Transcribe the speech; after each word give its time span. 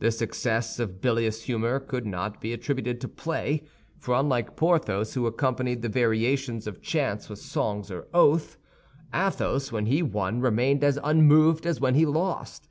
This 0.00 0.20
excess 0.20 0.78
of 0.78 1.00
bilious 1.00 1.44
humor 1.44 1.80
could 1.80 2.04
not 2.04 2.42
be 2.42 2.52
attributed 2.52 3.00
to 3.00 3.08
play; 3.08 3.64
for 3.98 4.14
unlike 4.14 4.54
Porthos, 4.54 5.14
who 5.14 5.26
accompanied 5.26 5.80
the 5.80 5.88
variations 5.88 6.66
of 6.66 6.82
chance 6.82 7.30
with 7.30 7.38
songs 7.38 7.90
or 7.90 8.06
oaths, 8.12 8.58
Athos 9.14 9.72
when 9.72 9.86
he 9.86 10.02
won 10.02 10.42
remained 10.42 10.84
as 10.84 10.98
unmoved 11.02 11.64
as 11.64 11.80
when 11.80 11.94
he 11.94 12.04
lost. 12.04 12.68